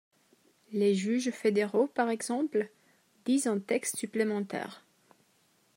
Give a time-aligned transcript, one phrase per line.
[0.71, 2.71] Les juges fédéraux, par exemple,
[3.27, 4.83] disent un texte supplémentaire.